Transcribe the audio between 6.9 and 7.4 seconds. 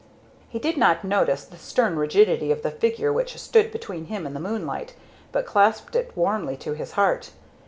heart.